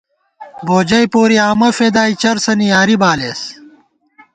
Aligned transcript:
بوجَئ 0.65 1.03
پوری 1.11 1.37
آمہ 1.47 1.69
فېدَئی 1.77 2.13
چرسَنی 2.21 2.67
یاری 2.73 2.95
بالېس 3.01 3.41